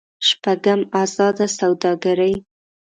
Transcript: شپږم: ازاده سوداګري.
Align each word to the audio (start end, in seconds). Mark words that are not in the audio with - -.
شپږم: 0.27 0.81
ازاده 1.01 1.45
سوداګري. 1.57 2.33